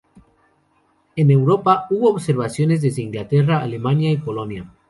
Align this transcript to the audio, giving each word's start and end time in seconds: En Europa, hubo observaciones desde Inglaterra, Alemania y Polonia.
En 1.15 1.29
Europa, 1.29 1.85
hubo 1.91 2.09
observaciones 2.09 2.81
desde 2.81 3.03
Inglaterra, 3.03 3.61
Alemania 3.61 4.09
y 4.11 4.17
Polonia. 4.17 4.67